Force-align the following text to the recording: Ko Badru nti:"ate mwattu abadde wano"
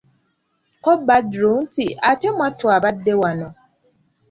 Ko 0.83 0.91
Badru 1.07 1.51
nti:"ate 1.65 2.27
mwattu 2.35 2.65
abadde 2.75 3.13
wano" 3.21 3.49